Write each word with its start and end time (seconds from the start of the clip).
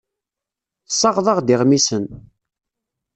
Tessaɣeḍ-aɣ-d 0.87 1.53
iɣmisen. 1.53 2.05